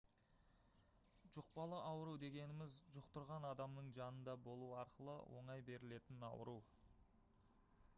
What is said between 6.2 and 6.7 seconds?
ауру